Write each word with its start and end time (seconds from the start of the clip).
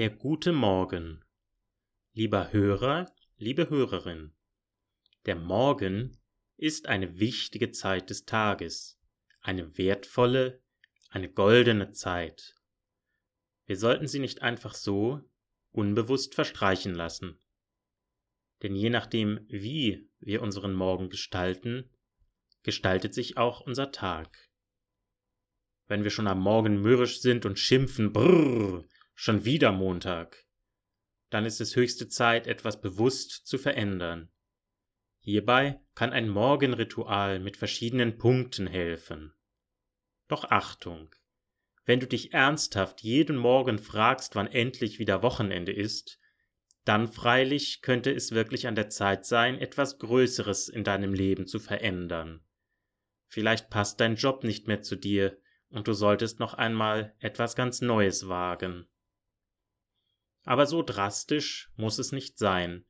Der 0.00 0.08
gute 0.08 0.52
Morgen. 0.52 1.22
Lieber 2.14 2.54
Hörer, 2.54 3.14
liebe 3.36 3.68
Hörerin, 3.68 4.32
der 5.26 5.36
Morgen 5.36 6.16
ist 6.56 6.88
eine 6.88 7.18
wichtige 7.18 7.70
Zeit 7.70 8.08
des 8.08 8.24
Tages, 8.24 8.98
eine 9.42 9.76
wertvolle, 9.76 10.62
eine 11.10 11.30
goldene 11.30 11.90
Zeit. 11.92 12.54
Wir 13.66 13.76
sollten 13.76 14.06
sie 14.06 14.20
nicht 14.20 14.40
einfach 14.40 14.74
so 14.74 15.20
unbewusst 15.70 16.34
verstreichen 16.34 16.94
lassen. 16.94 17.38
Denn 18.62 18.74
je 18.74 18.88
nachdem, 18.88 19.44
wie 19.48 20.08
wir 20.18 20.40
unseren 20.40 20.72
Morgen 20.72 21.10
gestalten, 21.10 21.90
gestaltet 22.62 23.12
sich 23.12 23.36
auch 23.36 23.60
unser 23.60 23.92
Tag. 23.92 24.48
Wenn 25.88 26.04
wir 26.04 26.10
schon 26.10 26.26
am 26.26 26.40
Morgen 26.40 26.80
mürrisch 26.80 27.20
sind 27.20 27.44
und 27.44 27.58
schimpfen, 27.58 28.14
brrr, 28.14 28.88
schon 29.22 29.44
wieder 29.44 29.70
Montag, 29.70 30.46
dann 31.28 31.44
ist 31.44 31.60
es 31.60 31.76
höchste 31.76 32.08
Zeit, 32.08 32.46
etwas 32.46 32.80
bewusst 32.80 33.46
zu 33.46 33.58
verändern. 33.58 34.32
Hierbei 35.18 35.78
kann 35.94 36.10
ein 36.14 36.30
Morgenritual 36.30 37.38
mit 37.38 37.58
verschiedenen 37.58 38.16
Punkten 38.16 38.66
helfen. 38.66 39.34
Doch 40.26 40.44
Achtung! 40.44 41.14
Wenn 41.84 42.00
du 42.00 42.06
dich 42.06 42.32
ernsthaft 42.32 43.02
jeden 43.02 43.36
Morgen 43.36 43.78
fragst, 43.78 44.36
wann 44.36 44.46
endlich 44.46 44.98
wieder 44.98 45.22
Wochenende 45.22 45.72
ist, 45.72 46.18
dann 46.86 47.06
freilich 47.06 47.82
könnte 47.82 48.14
es 48.14 48.32
wirklich 48.32 48.68
an 48.68 48.74
der 48.74 48.88
Zeit 48.88 49.26
sein, 49.26 49.58
etwas 49.58 49.98
Größeres 49.98 50.70
in 50.70 50.82
deinem 50.82 51.12
Leben 51.12 51.46
zu 51.46 51.58
verändern. 51.58 52.40
Vielleicht 53.26 53.68
passt 53.68 54.00
dein 54.00 54.16
Job 54.16 54.44
nicht 54.44 54.66
mehr 54.66 54.80
zu 54.80 54.96
dir 54.96 55.36
und 55.68 55.88
du 55.88 55.92
solltest 55.92 56.40
noch 56.40 56.54
einmal 56.54 57.14
etwas 57.18 57.54
ganz 57.54 57.82
Neues 57.82 58.26
wagen. 58.26 58.86
Aber 60.44 60.66
so 60.66 60.82
drastisch 60.82 61.70
muss 61.76 61.98
es 61.98 62.12
nicht 62.12 62.38
sein, 62.38 62.84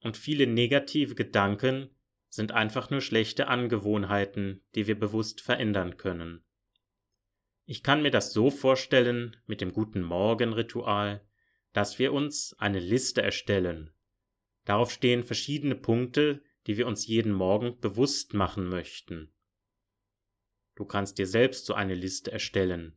und 0.00 0.16
viele 0.16 0.46
negative 0.46 1.14
Gedanken 1.14 1.90
sind 2.28 2.52
einfach 2.52 2.90
nur 2.90 3.00
schlechte 3.00 3.48
Angewohnheiten, 3.48 4.62
die 4.74 4.86
wir 4.86 4.98
bewusst 4.98 5.40
verändern 5.40 5.96
können. 5.96 6.44
Ich 7.64 7.82
kann 7.82 8.02
mir 8.02 8.10
das 8.10 8.32
so 8.32 8.50
vorstellen 8.50 9.36
mit 9.46 9.60
dem 9.60 9.72
guten 9.72 10.02
Morgen-Ritual, 10.02 11.26
dass 11.72 11.98
wir 11.98 12.12
uns 12.12 12.54
eine 12.58 12.80
Liste 12.80 13.22
erstellen. 13.22 13.92
Darauf 14.64 14.90
stehen 14.90 15.22
verschiedene 15.22 15.74
Punkte, 15.74 16.42
die 16.66 16.76
wir 16.76 16.86
uns 16.86 17.06
jeden 17.06 17.32
Morgen 17.32 17.78
bewusst 17.80 18.34
machen 18.34 18.68
möchten. 18.68 19.32
Du 20.76 20.84
kannst 20.84 21.18
dir 21.18 21.26
selbst 21.26 21.66
so 21.66 21.74
eine 21.74 21.94
Liste 21.94 22.30
erstellen, 22.30 22.94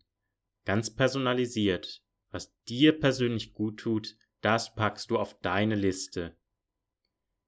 ganz 0.65 0.93
personalisiert. 0.93 2.03
Was 2.31 2.53
dir 2.63 2.99
persönlich 2.99 3.53
gut 3.53 3.79
tut, 3.79 4.17
das 4.41 4.73
packst 4.73 5.11
du 5.11 5.19
auf 5.19 5.39
deine 5.41 5.75
Liste. 5.75 6.35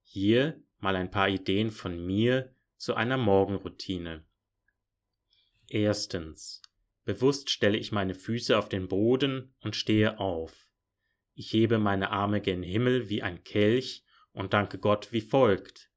Hier 0.02 0.62
mal 0.78 0.96
ein 0.96 1.10
paar 1.10 1.30
Ideen 1.30 1.72
von 1.72 2.06
mir 2.06 2.54
zu 2.78 2.94
einer 2.94 3.18
Morgenroutine. 3.18 4.26
Erstens. 5.70 6.62
Bewusst 7.06 7.50
stelle 7.50 7.78
ich 7.78 7.92
meine 7.92 8.14
Füße 8.14 8.58
auf 8.58 8.70
den 8.70 8.88
Boden 8.88 9.56
und 9.62 9.76
stehe 9.76 10.20
auf. 10.20 10.70
Ich 11.34 11.52
hebe 11.52 11.80
meine 11.80 12.12
Arme 12.12 12.42
gen 12.42 12.62
Himmel 12.64 13.10
wie 13.10 13.24
ein 13.24 13.44
Kelch 13.44 14.06
und 14.32 14.54
danke 14.54 14.78
Gott 14.78 15.12
wie 15.12 15.22
folgt. 15.22 15.90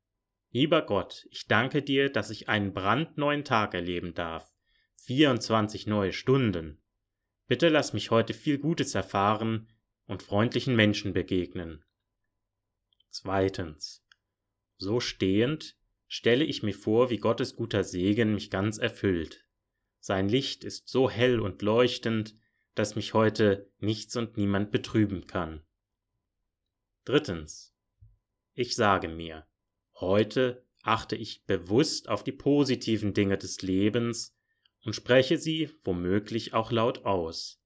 Lieber 0.51 0.83
Gott, 0.83 1.27
ich 1.31 1.47
danke 1.47 1.83
dir, 1.83 2.11
dass 2.11 2.31
ich 2.31 2.49
einen 2.49 2.73
brandneuen 2.73 3.45
Tag 3.45 3.75
erleben 3.75 4.15
darf. 4.15 4.57
24 5.03 5.87
neue 5.87 6.13
Stunden. 6.13 6.81
Bitte 7.49 7.69
lass 7.69 7.93
mich 7.93 8.11
heute 8.11 8.35
viel 8.35 8.59
Gutes 8.59 8.95
erfahren 8.95 9.69
und 10.07 10.23
freundlichen 10.23 10.75
Menschen 10.75 11.13
begegnen. 11.13 11.85
Zweitens. 13.11 14.05
So 14.79 15.01
stehend 15.01 15.77
stelle 16.07 16.45
ich 16.45 16.63
mir 16.63 16.75
vor, 16.75 17.11
wie 17.11 17.19
Gottes 17.19 17.57
guter 17.57 17.85
Segen 17.85 18.35
mich 18.35 18.51
ganz 18.51 18.79
erfüllt. 18.79 19.47
Sein 20.01 20.29
Licht 20.29 20.65
ist 20.65 20.89
so 20.89 21.09
hell 21.09 21.41
und 21.41 21.63
leuchtend, 21.63 22.37
dass 22.75 22.95
mich 22.95 23.15
heute 23.15 23.71
nichts 23.79 24.17
und 24.17 24.37
niemand 24.37 24.71
betrüben 24.71 25.27
kann. 25.27 25.65
Drittens. 27.05 27.75
Ich 28.55 28.75
sage 28.75 29.09
mir, 29.09 29.47
heute 29.95 30.65
achte 30.83 31.17
ich 31.17 31.45
bewusst 31.45 32.09
auf 32.09 32.23
die 32.23 32.33
positiven 32.33 33.15
Dinge 33.15 33.39
des 33.39 33.63
Lebens 33.63 34.36
und 34.87 34.95
spreche 34.95 35.37
sie 35.37 35.69
womöglich 35.83 36.55
auch 36.55 36.71
laut 36.71 37.05
aus. 37.05 37.61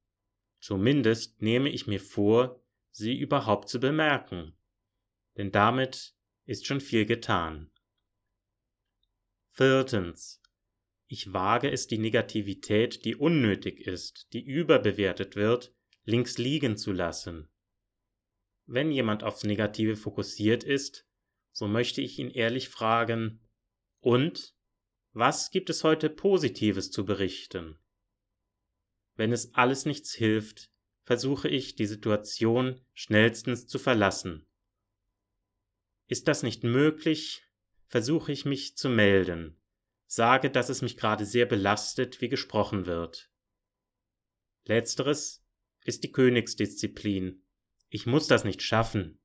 Zumindest 0.59 1.43
nehme 1.43 1.69
ich 1.69 1.87
mir 1.87 2.01
vor, 2.01 2.65
sie 2.93 3.17
überhaupt 3.19 3.69
zu 3.69 3.79
bemerken, 3.79 4.57
denn 5.37 5.53
damit 5.53 6.17
ist 6.47 6.67
schon 6.67 6.81
viel 6.81 7.05
getan. 7.05 7.71
Viertens. 9.51 10.43
Ich 11.09 11.33
wage 11.35 11.71
es, 11.71 11.89
die 11.89 11.99
Negativität, 11.99 13.05
die 13.05 13.17
unnötig 13.17 13.87
ist, 13.87 14.33
die 14.33 14.43
überbewertet 14.43 15.37
wird, 15.37 15.75
links 16.05 16.39
liegen 16.39 16.79
zu 16.79 16.91
lassen. 16.93 17.51
Wenn 18.65 18.91
jemand 18.91 19.25
aufs 19.25 19.45
Negative 19.45 19.97
fokussiert 19.97 20.65
ist, 20.65 21.07
so 21.53 21.69
möchte 21.69 22.01
ich 22.01 22.19
ihn 22.19 22.31
ehrlich 22.31 22.71
fragen, 22.71 23.47
und 23.99 24.55
was 25.13 25.51
gibt 25.51 25.71
es 25.71 25.83
heute 25.83 26.09
Positives 26.09 26.91
zu 26.91 27.05
berichten? 27.05 27.79
Wenn 29.17 29.33
es 29.33 29.55
alles 29.55 29.85
nichts 29.85 30.15
hilft, 30.15 30.71
versuche 31.03 31.49
ich, 31.49 31.75
die 31.75 31.87
Situation 31.87 32.81
schnellstens 32.95 33.67
zu 33.67 33.79
verlassen. 33.79 34.47
Ist 36.07 36.29
das 36.29 36.43
nicht 36.43 36.63
möglich, 36.63 37.45
versuche 37.87 38.31
ich 38.31 38.45
mich 38.45 38.77
zu 38.77 38.89
melden, 38.89 39.61
sage, 40.07 40.51
dass 40.51 40.69
es 40.69 40.83
mich 40.83 40.97
gerade 40.97 41.27
sehr 41.27 41.47
belastet, 41.47 42.21
wie 42.21 42.29
gesprochen 42.29 42.87
wird. 42.87 43.31
Letzteres 44.65 45.45
ist 45.85 46.05
die 46.05 46.13
Königsdisziplin. 46.13 47.45
Ich 47.89 48.07
muss 48.07 48.29
das 48.29 48.45
nicht 48.45 48.63
schaffen 48.63 49.21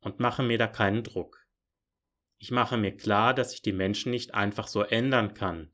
und 0.00 0.18
mache 0.18 0.42
mir 0.42 0.58
da 0.58 0.66
keinen 0.66 1.04
Druck. 1.04 1.39
Ich 2.42 2.50
mache 2.50 2.78
mir 2.78 2.96
klar, 2.96 3.34
dass 3.34 3.52
ich 3.52 3.60
die 3.60 3.74
Menschen 3.74 4.10
nicht 4.10 4.32
einfach 4.32 4.66
so 4.66 4.82
ändern 4.82 5.34
kann, 5.34 5.70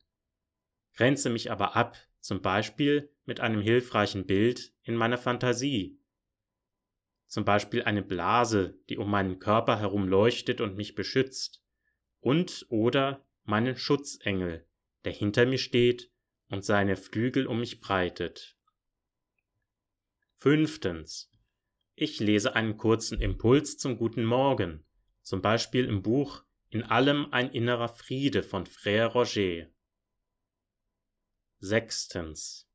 grenze 0.94 1.30
mich 1.30 1.52
aber 1.52 1.76
ab, 1.76 1.96
zum 2.18 2.42
Beispiel 2.42 3.14
mit 3.24 3.38
einem 3.38 3.60
hilfreichen 3.60 4.26
Bild 4.26 4.74
in 4.82 4.96
meiner 4.96 5.16
Fantasie. 5.16 6.00
Zum 7.28 7.44
Beispiel 7.44 7.84
eine 7.84 8.02
Blase, 8.02 8.80
die 8.88 8.98
um 8.98 9.08
meinen 9.08 9.38
Körper 9.38 9.78
herum 9.78 10.08
leuchtet 10.08 10.60
und 10.60 10.76
mich 10.76 10.96
beschützt, 10.96 11.62
und 12.18 12.66
oder 12.68 13.24
meinen 13.44 13.76
Schutzengel, 13.76 14.66
der 15.04 15.12
hinter 15.12 15.46
mir 15.46 15.58
steht 15.58 16.10
und 16.48 16.64
seine 16.64 16.96
Flügel 16.96 17.46
um 17.46 17.60
mich 17.60 17.80
breitet. 17.80 18.56
Fünftens. 20.34 21.30
Ich 21.94 22.18
lese 22.18 22.56
einen 22.56 22.76
kurzen 22.76 23.20
Impuls 23.20 23.78
zum 23.78 23.96
guten 23.98 24.24
Morgen, 24.24 24.84
zum 25.22 25.42
Beispiel 25.42 25.84
im 25.84 26.02
Buch 26.02 26.45
in 26.70 26.82
allem 26.82 27.32
ein 27.32 27.50
innerer 27.50 27.88
Friede 27.88 28.42
von 28.42 28.66
Frère 28.66 29.06
Roger. 29.06 29.70
Sechstens. 31.58 32.68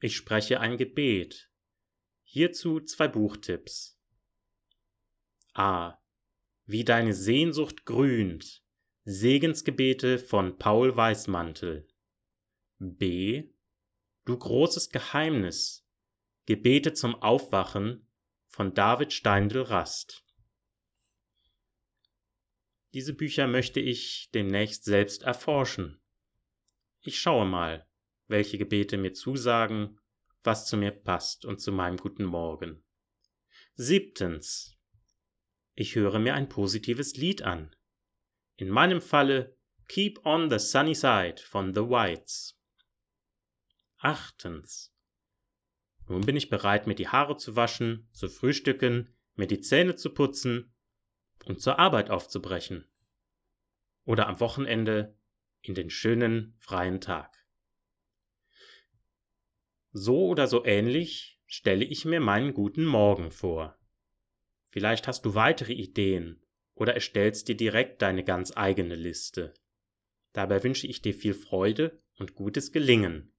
Ich 0.00 0.16
spreche 0.16 0.60
ein 0.60 0.76
Gebet. 0.76 1.50
Hierzu 2.24 2.80
zwei 2.80 3.08
Buchtipps. 3.08 4.00
A. 5.52 5.98
Wie 6.66 6.84
deine 6.84 7.14
Sehnsucht 7.14 7.84
grünt. 7.84 8.64
Segensgebete 9.04 10.18
von 10.18 10.58
Paul 10.58 10.96
Weißmantel. 10.96 11.86
B. 12.78 13.52
Du 14.24 14.36
großes 14.36 14.90
Geheimnis. 14.90 15.86
Gebete 16.46 16.92
zum 16.92 17.14
Aufwachen 17.14 18.08
von 18.46 18.74
David 18.74 19.12
Steindl 19.12 19.62
Rast. 19.62 20.23
Diese 22.94 23.12
Bücher 23.12 23.48
möchte 23.48 23.80
ich 23.80 24.30
demnächst 24.34 24.84
selbst 24.84 25.24
erforschen. 25.24 26.00
Ich 27.00 27.18
schaue 27.20 27.44
mal, 27.44 27.88
welche 28.28 28.56
Gebete 28.56 28.98
mir 28.98 29.12
zusagen, 29.12 29.98
was 30.44 30.66
zu 30.66 30.76
mir 30.76 30.92
passt 30.92 31.44
und 31.44 31.60
zu 31.60 31.72
meinem 31.72 31.96
guten 31.96 32.24
Morgen. 32.24 32.84
Siebtens. 33.74 34.78
Ich 35.74 35.96
höre 35.96 36.20
mir 36.20 36.34
ein 36.34 36.48
positives 36.48 37.16
Lied 37.16 37.42
an. 37.42 37.74
In 38.54 38.68
meinem 38.68 39.00
Falle 39.00 39.56
Keep 39.88 40.24
on 40.24 40.48
the 40.48 40.60
Sunny 40.60 40.94
Side 40.94 41.42
von 41.44 41.74
The 41.74 41.80
Whites. 41.80 42.56
Achtens. 43.98 44.94
Nun 46.06 46.20
bin 46.20 46.36
ich 46.36 46.48
bereit, 46.48 46.86
mir 46.86 46.94
die 46.94 47.08
Haare 47.08 47.36
zu 47.38 47.56
waschen, 47.56 48.08
zu 48.12 48.28
frühstücken, 48.28 49.12
mir 49.34 49.48
die 49.48 49.60
Zähne 49.60 49.96
zu 49.96 50.14
putzen 50.14 50.73
und 51.46 51.60
zur 51.60 51.78
Arbeit 51.78 52.10
aufzubrechen. 52.10 52.86
Oder 54.04 54.26
am 54.26 54.40
Wochenende 54.40 55.16
in 55.62 55.74
den 55.74 55.90
schönen 55.90 56.54
freien 56.58 57.00
Tag. 57.00 57.44
So 59.92 60.26
oder 60.26 60.46
so 60.46 60.64
ähnlich 60.64 61.40
stelle 61.46 61.84
ich 61.84 62.04
mir 62.04 62.20
meinen 62.20 62.52
guten 62.52 62.84
Morgen 62.84 63.30
vor. 63.30 63.78
Vielleicht 64.66 65.06
hast 65.06 65.24
du 65.24 65.34
weitere 65.34 65.72
Ideen 65.72 66.42
oder 66.74 66.94
erstellst 66.94 67.48
dir 67.48 67.56
direkt 67.56 68.02
deine 68.02 68.24
ganz 68.24 68.56
eigene 68.56 68.96
Liste. 68.96 69.54
Dabei 70.32 70.64
wünsche 70.64 70.88
ich 70.88 71.00
dir 71.00 71.14
viel 71.14 71.32
Freude 71.32 72.02
und 72.18 72.34
gutes 72.34 72.72
Gelingen. 72.72 73.32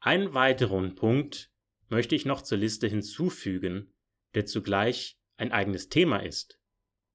Einen 0.00 0.34
weiteren 0.34 0.94
Punkt 0.94 1.52
möchte 1.88 2.14
ich 2.14 2.24
noch 2.24 2.42
zur 2.42 2.58
Liste 2.58 2.86
hinzufügen, 2.86 3.92
der 4.34 4.46
zugleich 4.46 5.20
ein 5.36 5.52
eigenes 5.52 5.88
Thema 5.88 6.18
ist. 6.18 6.58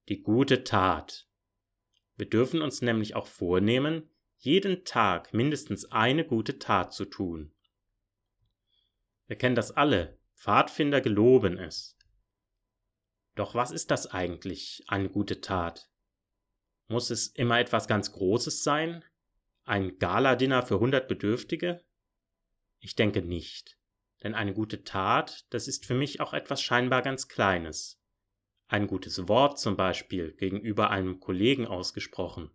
Die 0.08 0.22
gute 0.22 0.64
Tat. 0.64 1.28
Wir 2.16 2.28
dürfen 2.28 2.62
uns 2.62 2.82
nämlich 2.82 3.14
auch 3.14 3.26
vornehmen, 3.26 4.10
jeden 4.36 4.84
Tag 4.84 5.32
mindestens 5.32 5.90
eine 5.92 6.24
gute 6.24 6.58
Tat 6.58 6.92
zu 6.92 7.04
tun. 7.04 7.54
Wir 9.26 9.36
kennen 9.36 9.54
das 9.54 9.70
alle, 9.70 10.18
Pfadfinder 10.34 11.00
geloben 11.00 11.58
es. 11.58 11.96
Doch 13.34 13.54
was 13.54 13.70
ist 13.70 13.90
das 13.90 14.08
eigentlich, 14.08 14.84
eine 14.88 15.08
gute 15.08 15.40
Tat? 15.40 15.88
Muss 16.88 17.10
es 17.10 17.28
immer 17.28 17.58
etwas 17.60 17.88
ganz 17.88 18.12
Großes 18.12 18.62
sein? 18.62 19.04
Ein 19.64 19.98
Galadinner 19.98 20.62
für 20.62 20.80
hundert 20.80 21.08
Bedürftige? 21.08 21.82
Ich 22.80 22.96
denke 22.96 23.22
nicht. 23.22 23.78
Denn 24.22 24.34
eine 24.34 24.52
gute 24.52 24.84
Tat, 24.84 25.46
das 25.50 25.68
ist 25.68 25.86
für 25.86 25.94
mich 25.94 26.20
auch 26.20 26.34
etwas 26.34 26.60
scheinbar 26.60 27.02
ganz 27.02 27.28
Kleines. 27.28 28.01
Ein 28.72 28.86
gutes 28.86 29.28
Wort 29.28 29.58
zum 29.58 29.76
Beispiel 29.76 30.32
gegenüber 30.32 30.88
einem 30.88 31.20
Kollegen 31.20 31.66
ausgesprochen. 31.66 32.50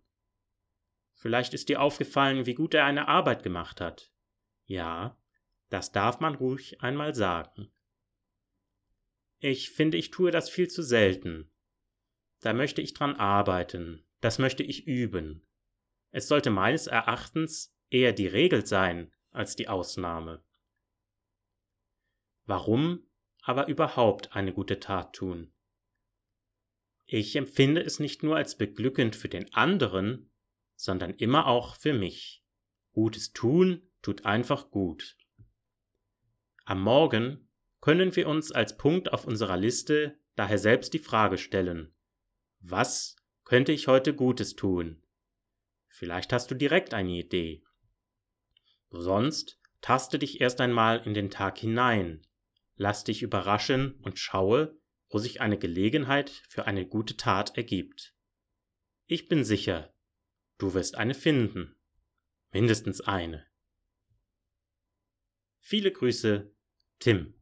Vielleicht 1.14 1.54
ist 1.54 1.68
dir 1.68 1.80
aufgefallen, 1.80 2.44
wie 2.44 2.54
gut 2.54 2.74
er 2.74 2.86
eine 2.86 3.06
Arbeit 3.06 3.44
gemacht 3.44 3.80
hat. 3.80 4.12
Ja, 4.64 5.16
das 5.68 5.92
darf 5.92 6.18
man 6.18 6.34
ruhig 6.34 6.82
einmal 6.82 7.14
sagen. 7.14 7.70
Ich 9.38 9.70
finde, 9.70 9.96
ich 9.96 10.10
tue 10.10 10.32
das 10.32 10.50
viel 10.50 10.66
zu 10.66 10.82
selten. 10.82 11.52
Da 12.40 12.52
möchte 12.52 12.82
ich 12.82 12.94
dran 12.94 13.14
arbeiten, 13.14 14.04
das 14.20 14.40
möchte 14.40 14.64
ich 14.64 14.88
üben. 14.88 15.46
Es 16.10 16.26
sollte 16.26 16.50
meines 16.50 16.88
Erachtens 16.88 17.72
eher 17.90 18.12
die 18.12 18.26
Regel 18.26 18.66
sein 18.66 19.14
als 19.30 19.54
die 19.54 19.68
Ausnahme. 19.68 20.42
Warum 22.44 23.08
aber 23.40 23.68
überhaupt 23.68 24.32
eine 24.32 24.52
gute 24.52 24.80
Tat 24.80 25.14
tun? 25.14 25.52
Ich 27.10 27.36
empfinde 27.36 27.82
es 27.82 28.00
nicht 28.00 28.22
nur 28.22 28.36
als 28.36 28.58
beglückend 28.58 29.16
für 29.16 29.30
den 29.30 29.50
anderen, 29.54 30.30
sondern 30.76 31.14
immer 31.14 31.46
auch 31.46 31.74
für 31.74 31.94
mich. 31.94 32.44
Gutes 32.92 33.32
tun 33.32 33.80
tut 34.02 34.26
einfach 34.26 34.70
gut. 34.70 35.16
Am 36.66 36.82
Morgen 36.82 37.48
können 37.80 38.14
wir 38.14 38.28
uns 38.28 38.52
als 38.52 38.76
Punkt 38.76 39.10
auf 39.10 39.26
unserer 39.26 39.56
Liste 39.56 40.18
daher 40.36 40.58
selbst 40.58 40.92
die 40.92 40.98
Frage 40.98 41.38
stellen, 41.38 41.94
was 42.60 43.16
könnte 43.44 43.72
ich 43.72 43.88
heute 43.88 44.14
Gutes 44.14 44.54
tun? 44.54 45.02
Vielleicht 45.88 46.34
hast 46.34 46.50
du 46.50 46.54
direkt 46.54 46.92
eine 46.92 47.12
Idee. 47.12 47.64
Sonst 48.90 49.58
taste 49.80 50.18
dich 50.18 50.42
erst 50.42 50.60
einmal 50.60 51.06
in 51.06 51.14
den 51.14 51.30
Tag 51.30 51.56
hinein, 51.56 52.26
lass 52.76 53.02
dich 53.04 53.22
überraschen 53.22 53.94
und 54.02 54.18
schaue, 54.18 54.77
wo 55.08 55.18
sich 55.18 55.40
eine 55.40 55.58
Gelegenheit 55.58 56.30
für 56.48 56.66
eine 56.66 56.86
gute 56.86 57.16
Tat 57.16 57.56
ergibt. 57.56 58.14
Ich 59.06 59.28
bin 59.28 59.44
sicher, 59.44 59.94
du 60.58 60.74
wirst 60.74 60.96
eine 60.96 61.14
finden. 61.14 61.74
Mindestens 62.52 63.00
eine. 63.00 63.46
Viele 65.60 65.92
Grüße, 65.92 66.54
Tim. 66.98 67.37